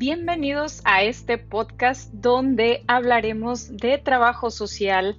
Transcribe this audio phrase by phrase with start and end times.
[0.00, 5.18] Bienvenidos a este podcast donde hablaremos de trabajo social,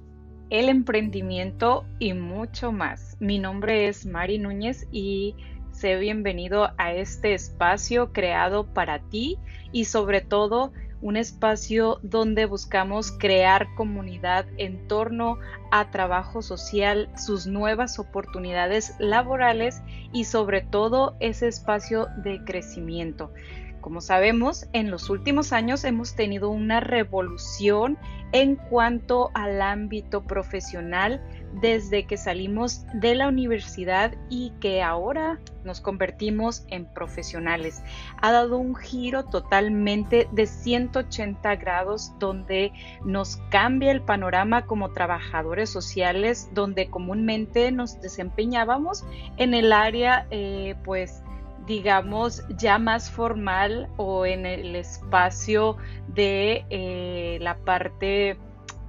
[0.50, 3.16] el emprendimiento y mucho más.
[3.20, 5.36] Mi nombre es Mari Núñez y
[5.70, 9.38] sé bienvenido a este espacio creado para ti
[9.70, 10.72] y sobre todo
[11.02, 15.38] un espacio donde buscamos crear comunidad en torno
[15.70, 23.32] a trabajo social, sus nuevas oportunidades laborales y sobre todo ese espacio de crecimiento.
[23.80, 27.98] Como sabemos, en los últimos años hemos tenido una revolución
[28.30, 31.20] en cuanto al ámbito profesional
[31.60, 37.82] desde que salimos de la universidad y que ahora nos convertimos en profesionales.
[38.20, 42.72] Ha dado un giro totalmente de 180 grados donde
[43.04, 49.04] nos cambia el panorama como trabajadores sociales, donde comúnmente nos desempeñábamos
[49.36, 51.22] en el área eh, pues
[51.66, 55.76] digamos, ya más formal o en el espacio
[56.08, 58.36] de eh, la parte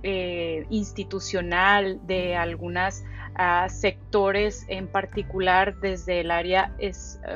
[0.03, 3.03] eh, institucional de algunos
[3.35, 6.75] ah, sectores en particular desde el área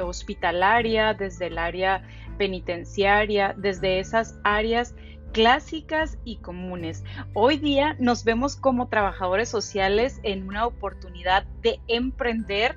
[0.02, 2.04] hospitalaria, desde el área
[2.38, 4.94] penitenciaria, desde esas áreas
[5.32, 7.04] clásicas y comunes.
[7.34, 12.76] Hoy día nos vemos como trabajadores sociales en una oportunidad de emprender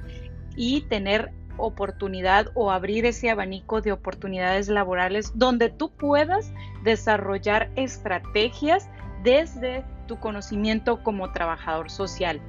[0.56, 6.52] y tener oportunidad o abrir ese abanico de oportunidades laborales donde tú puedas
[6.84, 8.88] desarrollar estrategias
[9.22, 12.40] desde tu conocimiento como trabajador social.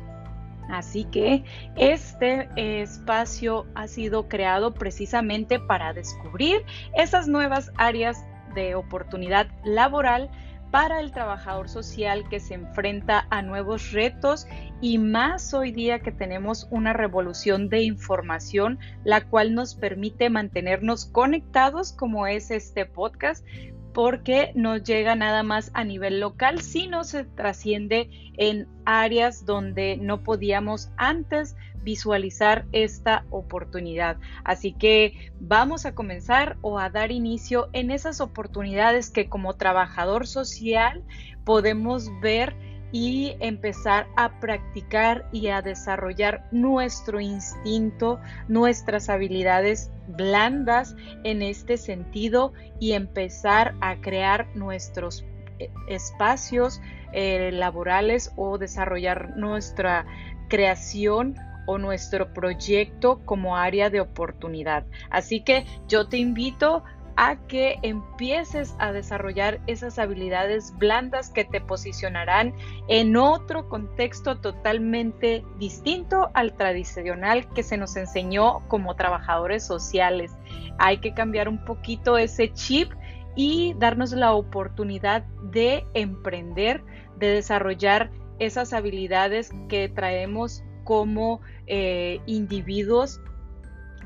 [0.69, 1.44] Así que
[1.75, 6.63] este espacio ha sido creado precisamente para descubrir
[6.95, 10.30] esas nuevas áreas de oportunidad laboral
[10.72, 14.47] para el trabajador social que se enfrenta a nuevos retos
[14.80, 21.06] y más hoy día que tenemos una revolución de información, la cual nos permite mantenernos
[21.06, 23.45] conectados como es este podcast,
[23.94, 30.24] porque no llega nada más a nivel local, sino se trasciende en áreas donde no
[30.24, 34.18] podíamos antes visualizar esta oportunidad.
[34.44, 40.28] Así que vamos a comenzar o a dar inicio en esas oportunidades que como trabajador
[40.28, 41.03] social
[41.44, 42.56] podemos ver
[42.91, 52.53] y empezar a practicar y a desarrollar nuestro instinto, nuestras habilidades blandas en este sentido
[52.80, 55.25] y empezar a crear nuestros
[55.59, 56.81] eh, espacios
[57.13, 60.06] eh, laborales o desarrollar nuestra
[60.50, 61.35] creación
[61.66, 64.85] o nuestro proyecto como área de oportunidad.
[65.09, 66.84] Así que yo te invito
[67.16, 72.53] a que empieces a desarrollar esas habilidades blandas que te posicionarán
[72.88, 80.31] en otro contexto totalmente distinto al tradicional que se nos enseñó como trabajadores sociales.
[80.77, 82.91] Hay que cambiar un poquito ese chip
[83.35, 86.83] y darnos la oportunidad de emprender,
[87.17, 93.21] de desarrollar esas habilidades que traemos como eh, individuos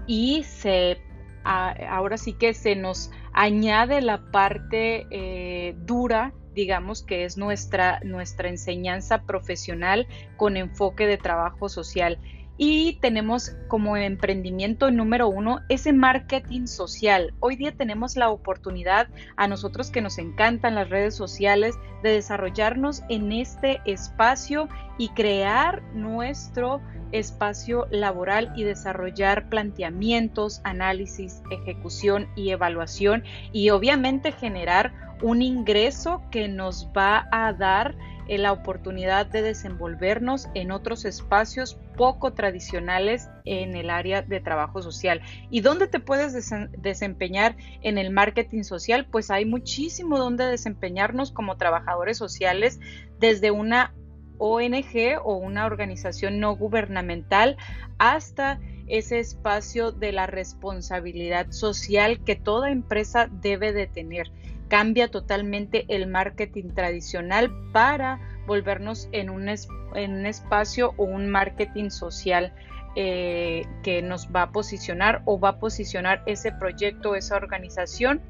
[0.07, 1.01] y se
[1.45, 8.49] ahora sí que se nos añade la parte eh, dura digamos que es nuestra, nuestra
[8.49, 10.07] enseñanza profesional
[10.37, 12.17] con enfoque de trabajo social.
[12.57, 17.33] Y tenemos como emprendimiento número uno ese marketing social.
[17.41, 23.01] Hoy día tenemos la oportunidad a nosotros que nos encantan las redes sociales de desarrollarnos
[23.09, 33.23] en este espacio y crear nuestro espacio laboral y desarrollar planteamientos, análisis, ejecución y evaluación
[33.51, 37.95] y obviamente generar un ingreso que nos va a dar
[38.27, 44.81] eh, la oportunidad de desenvolvernos en otros espacios poco tradicionales en el área de trabajo
[44.81, 45.21] social.
[45.49, 46.33] ¿Y dónde te puedes
[46.77, 49.05] desempeñar en el marketing social?
[49.05, 52.79] Pues hay muchísimo donde desempeñarnos como trabajadores sociales
[53.19, 53.93] desde una
[54.37, 57.57] ONG o una organización no gubernamental
[57.97, 64.31] hasta ese espacio de la responsabilidad social que toda empresa debe de tener.
[64.67, 71.89] Cambia totalmente el marketing tradicional para volvernos en un, en un espacio o un marketing
[71.89, 72.53] social
[72.95, 78.21] eh, que nos va a posicionar o va a posicionar ese proyecto, esa organización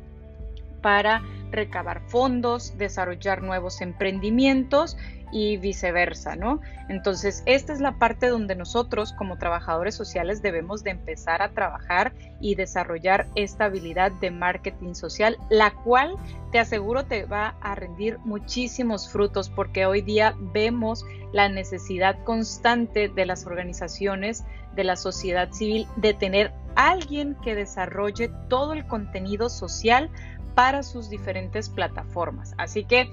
[0.82, 1.22] para
[1.56, 4.98] recabar fondos, desarrollar nuevos emprendimientos
[5.32, 6.62] y viceversa, ¿no?
[6.88, 12.14] Entonces, esta es la parte donde nosotros como trabajadores sociales debemos de empezar a trabajar
[12.40, 16.16] y desarrollar esta habilidad de marketing social, la cual
[16.52, 23.10] te aseguro te va a rendir muchísimos frutos porque hoy día vemos la necesidad constante
[23.10, 29.50] de las organizaciones de la sociedad civil de tener alguien que desarrolle todo el contenido
[29.50, 30.10] social
[30.56, 32.54] para sus diferentes plataformas.
[32.58, 33.10] Así que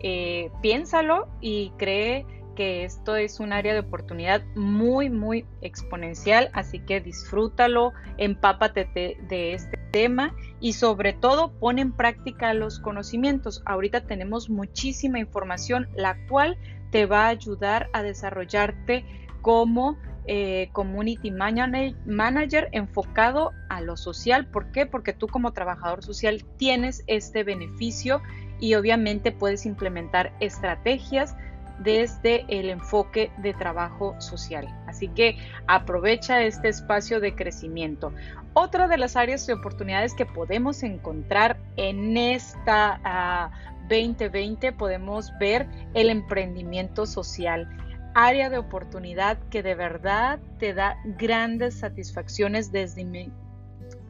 [0.00, 6.78] eh, piénsalo y cree que esto es un área de oportunidad muy, muy exponencial, así
[6.78, 8.84] que disfrútalo, empápate
[9.28, 13.62] de, este tema y sobre todo pon en práctica los conocimientos.
[13.66, 16.56] Ahorita tenemos muchísima información, la cual
[16.90, 19.04] te va a ayudar a desarrollarte
[19.42, 24.46] como eh, community manager enfocado a lo social.
[24.46, 24.86] ¿Por qué?
[24.86, 28.22] Porque tú como trabajador social tienes este beneficio
[28.60, 31.36] y obviamente puedes implementar estrategias
[31.78, 34.66] desde el enfoque de trabajo social.
[34.86, 35.36] Así que
[35.66, 38.12] aprovecha este espacio de crecimiento.
[38.52, 43.50] Otra de las áreas de oportunidades que podemos encontrar en esta
[43.88, 47.68] 2020 ah, podemos ver el emprendimiento social.
[48.14, 53.32] Área de oportunidad que de verdad te da grandes satisfacciones desde mi,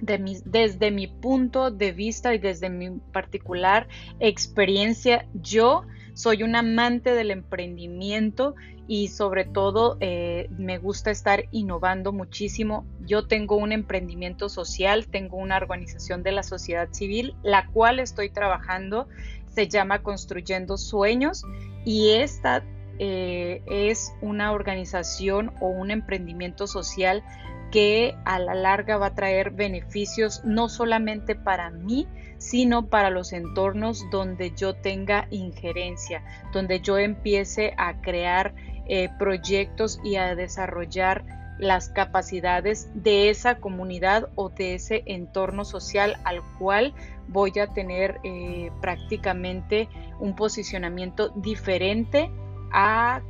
[0.00, 3.88] desde mi punto de vista y desde mi particular
[4.20, 5.26] experiencia.
[5.32, 8.54] Yo soy un amante del emprendimiento
[8.86, 12.84] y sobre todo eh, me gusta estar innovando muchísimo.
[13.06, 18.28] Yo tengo un emprendimiento social, tengo una organización de la sociedad civil, la cual estoy
[18.28, 19.08] trabajando,
[19.54, 21.42] se llama Construyendo Sueños
[21.84, 22.62] y esta
[22.98, 27.22] eh, es una organización o un emprendimiento social
[27.70, 32.06] que a la larga va a traer beneficios no solamente para mí,
[32.38, 38.54] sino para los entornos donde yo tenga injerencia, donde yo empiece a crear
[38.86, 41.24] eh, proyectos y a desarrollar
[41.58, 46.94] las capacidades de esa comunidad o de ese entorno social al cual
[47.28, 49.88] voy a tener eh, prácticamente
[50.20, 52.30] un posicionamiento diferente
[52.74, 53.22] a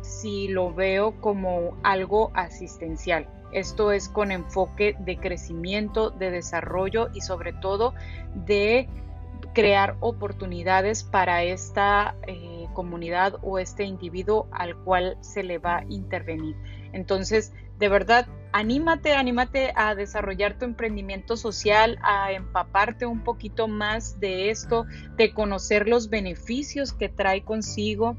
[0.00, 3.28] si lo veo como algo asistencial.
[3.52, 7.94] Esto es con enfoque de crecimiento, de desarrollo y sobre todo
[8.34, 8.88] de
[9.52, 15.84] crear oportunidades para esta eh, comunidad o este individuo al cual se le va a
[15.88, 16.56] intervenir.
[16.92, 24.20] Entonces, de verdad, anímate, anímate a desarrollar tu emprendimiento social, a empaparte un poquito más
[24.20, 24.86] de esto,
[25.16, 28.16] de conocer los beneficios que trae consigo.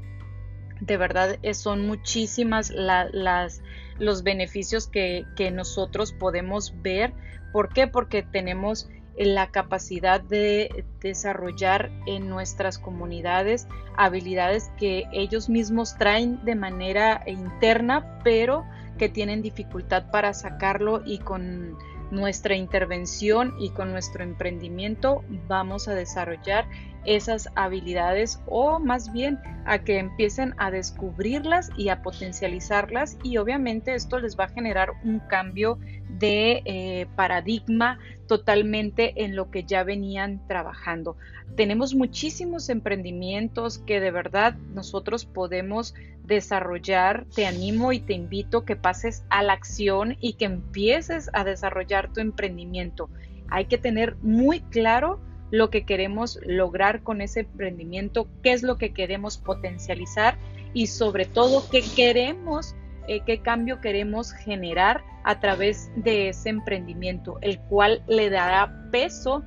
[0.80, 3.60] De verdad, eh, son muchísimas las
[3.98, 7.12] los beneficios que, nosotros podemos ver.
[7.52, 7.86] ¿Por qué?
[7.86, 16.54] Porque tenemos la capacidad de desarrollar en nuestras comunidades habilidades que ellos mismos traen de
[16.54, 18.66] manera interna, pero
[18.98, 21.78] que tienen dificultad para sacarlo y con
[22.10, 26.68] nuestra intervención y con nuestro emprendimiento vamos a desarrollar
[27.06, 33.94] esas habilidades o más bien a que empiecen a descubrirlas y a potencializarlas y obviamente
[33.94, 39.84] esto les va a generar un cambio de eh, paradigma totalmente en lo que ya
[39.84, 41.16] venían trabajando.
[41.56, 45.94] Tenemos muchísimos emprendimientos que de verdad nosotros podemos
[46.24, 47.24] desarrollar.
[47.34, 52.12] Te animo y te invito que pases a la acción y que empieces a desarrollar
[52.12, 53.08] tu emprendimiento.
[53.48, 55.20] Hay que tener muy claro
[55.50, 60.38] lo que queremos lograr con ese emprendimiento, qué es lo que queremos potencializar
[60.74, 62.74] y sobre todo qué queremos,
[63.08, 69.44] eh, qué cambio queremos generar a través de ese emprendimiento, el cual le dará peso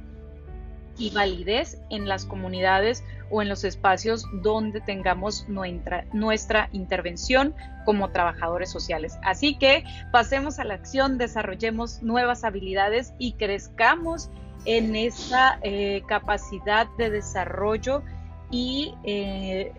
[0.99, 8.11] y validez en las comunidades o en los espacios donde tengamos nuestra, nuestra intervención como
[8.11, 9.17] trabajadores sociales.
[9.23, 14.29] Así que pasemos a la acción, desarrollemos nuevas habilidades y crezcamos
[14.65, 18.03] en esa eh, capacidad de desarrollo
[18.51, 19.71] y eh,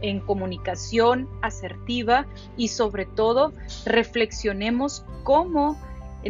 [0.00, 3.52] en comunicación asertiva y sobre todo
[3.84, 5.76] reflexionemos cómo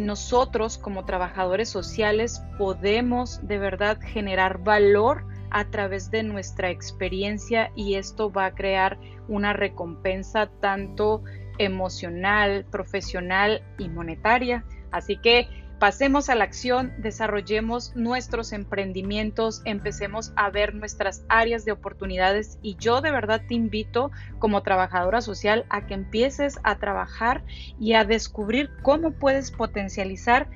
[0.01, 7.95] nosotros como trabajadores sociales podemos de verdad generar valor a través de nuestra experiencia y
[7.95, 11.23] esto va a crear una recompensa tanto
[11.57, 14.63] emocional, profesional y monetaria.
[14.91, 15.47] Así que
[15.79, 22.75] pasemos a la acción, desarrollemos nuestros emprendimientos, empecemos a ver nuestras áreas de oportunidades y
[22.75, 27.43] yo de verdad te invito como trabajadora social a que empieces a trabajar
[27.79, 30.49] y a descubrir cómo puedes potencializar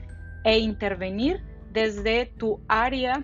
[0.44, 3.24] e intervenir desde tu área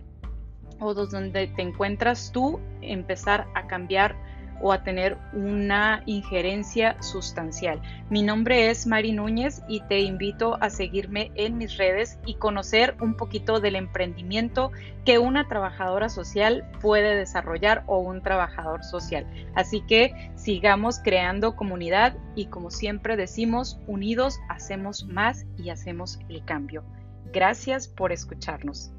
[0.80, 4.16] o donde te encuentras tú, empezar a cambiar
[4.62, 7.82] o a tener una injerencia sustancial.
[8.10, 12.96] Mi nombre es Mari Núñez y te invito a seguirme en mis redes y conocer
[13.02, 14.72] un poquito del emprendimiento
[15.06, 19.26] que una trabajadora social puede desarrollar o un trabajador social.
[19.56, 26.44] Así que sigamos creando comunidad y como siempre decimos, unidos hacemos más y hacemos el
[26.46, 26.84] cambio.
[27.32, 28.92] Gracias por escucharnos.